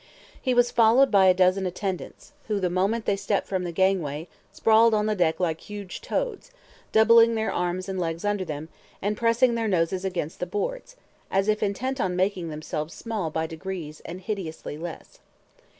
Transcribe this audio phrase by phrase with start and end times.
[0.41, 4.27] He was followed by a dozen attendants, who, the moment they stepped from the gangway,
[4.51, 6.49] sprawled on the deck like huge toads,
[6.91, 8.69] doubling their arms and legs under them,
[8.99, 10.95] and pressing their noses against the boards,
[11.29, 15.19] as if intent on making themselves small by degrees and hideously less.